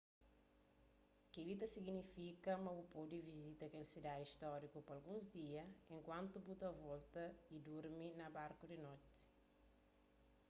[1.33, 6.53] kel-li ta signifika ma bu pode visita kel sidadi stóriku pa alguns dias enkuantu bu
[6.61, 7.23] ta volta
[7.55, 9.21] y durmi na barku di noti